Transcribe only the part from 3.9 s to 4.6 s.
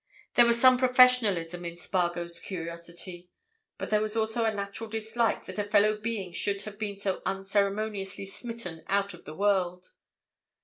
there was also a